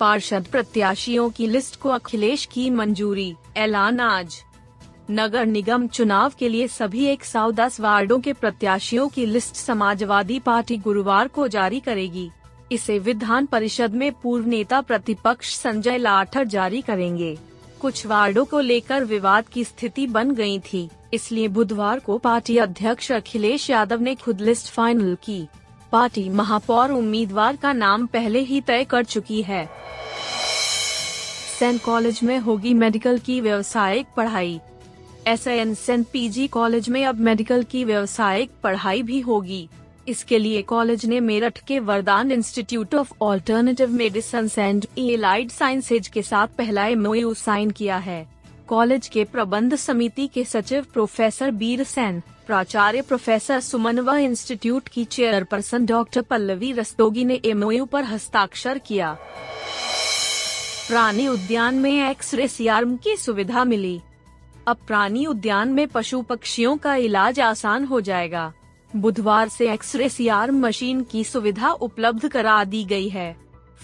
[0.00, 4.36] पार्षद प्रत्याशियों की लिस्ट को अखिलेश की मंजूरी, ऐलान आज।
[5.10, 10.38] नगर निगम चुनाव के लिए सभी एक सौ दस वार्डो के प्रत्याशियों की लिस्ट समाजवादी
[10.38, 12.30] पार्टी गुरुवार को जारी करेगी।
[12.72, 17.36] इसे विधान परिषद में पूर्व नेता प्रतिपक्ष संजय लाठर जारी करेंगे।
[17.80, 23.12] कुछ वार्डो को लेकर विवाद की स्थिति बन गई थी, इसलिए बुधवार को पार्टी अध्यक्ष
[23.12, 25.46] अखिलेश यादव ने खुद लिस्ट फाइनल की।
[25.92, 29.68] पार्टी महापौर उम्मीदवार का नाम पहले ही तय कर चुकी है।
[31.58, 34.60] सेंट कॉलेज में होगी मेडिकल की व्यवसायिक पढ़ाई।
[35.26, 39.68] S N saint PG college में अब मेडिकल की व्यवसायिक पढ़ाई भी होगी।
[40.08, 46.22] इसके लिए कॉलेज ने मेरठ के Vardan institute of alternative medicine and allied sciences के
[46.22, 48.26] साथ पहला एमओयू साइन किया है।
[48.68, 55.04] कॉलेज के प्रबंध समिति के सचिव प्रोफेसर बीर सेन प्राचार्य प्रोफेसर सुमन व इंस्टीट्यूट की
[55.04, 59.12] चेयरपर्सन डॉक्टर पल्लवी रस्तोगी ने एमओयू पर हस्ताक्षर किया।
[60.88, 64.00] प्राणी उद्यान में एक्सरे सीआरएम की सुविधा मिली।
[64.68, 68.52] अब प्राणी उद्यान में पशु पक्षियों का इलाज आसान हो जाएगा।
[68.96, 73.36] बुधवार से एक्सरे सीआरएम मशीन की सुविधा उपलब्ध करा दी गई है।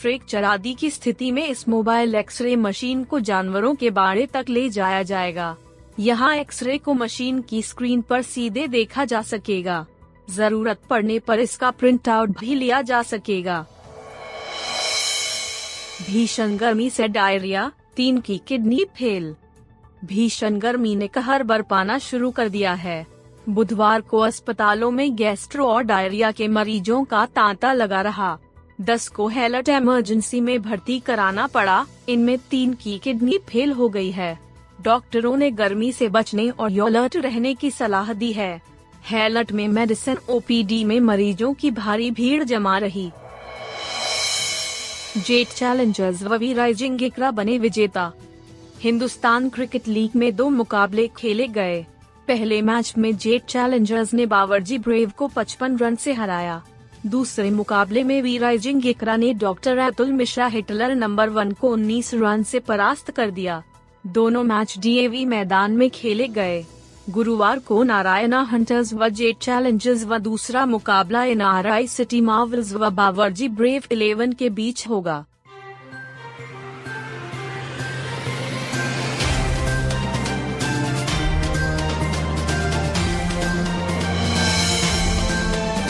[0.00, 4.68] फ्रैक्चर आदि की स्थिति में इस मोबाइल एक्सरे मशीन को जानवरों के बाड़े तक ले
[4.68, 5.56] जाया जाएगा।
[6.02, 9.84] यहाँ एक्सरे को मशीन की स्क्रीन पर सीधे देखा जा सकेगा।
[10.30, 13.60] ज़रूरत पड़ने पर इसका प्रिंट आउट भी लिया जा सकेगा।
[16.06, 19.34] भीषण गर्मी से डायरिया तीन की किडनी फेल
[20.04, 23.06] भीषण गर्मी ने कहर बरपाना शुरू कर दिया है।
[23.48, 28.38] बुधवार को अस्पतालों में गैस्ट्रो और डायरिया के मरीजों का तांता लगा रहा।
[28.80, 34.10] दस को हेलट इमरजेंसी में भर्ती कराना पड़ा। इनमें तीन की किडनी फेल हो गई
[34.10, 34.38] है।
[34.82, 38.62] डॉक्टरों ने गर्मी से बचने और अलर्ट रहने की सलाह दी है।
[39.06, 43.10] हेलट में मेडिसिन ओपीडी में मरीजों की भारी भीड़ जमा रही।
[45.18, 48.12] जेट चैलेंजर्स ववी राइजिंग इकरा बने विजेता।
[48.80, 51.84] हिंदुस्तान क्रिकेट लीग में दो मुकाबले खेले गए।
[52.28, 56.62] पहले मैच में जेट चैलेंजर्स ने बावरजी ब्रेव को 55 रन से हराया।
[57.06, 62.14] दूसरे मुकाबले में वी राइजिंग इकरा ने doctor Atul Mishra Hitler number one को 19
[62.14, 63.62] रन से परास्त कर दिया।
[64.04, 66.64] दोनों मैच डीएवी मैदान में खेले गए।
[67.10, 72.72] गुरुवार को नारायणा हंटर्स व जेट चैलेंजर्स व दूसरा मुकाबला N R I City Marvels
[72.72, 75.24] व बावरजी ब्रेव इलेवन के बीच होगा।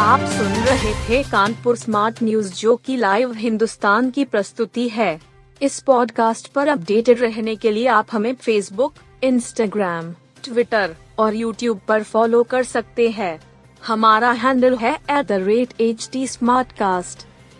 [0.00, 5.29] आप सुन रहे थे कानपुर स्मार्ट न्यूज़ जो की लाइव हिंदुस्तान की प्रस्तुति है।
[5.62, 10.12] इस पॉडकास्ट पर अपडेटेड रहने के लिए आप हमें फेसबुक इंस्टाग्राम
[10.44, 13.40] ट्विटर और यूट्यूब पर फॉलो कर सकते हैं।
[13.86, 16.26] हमारा हैंडल है at the rate H T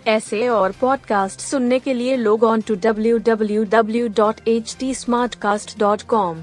[0.06, 4.94] ऐसे और पॉडकास्ट सुनने के लिए log on to W W W dot H T
[4.94, 6.43] smart cast dot com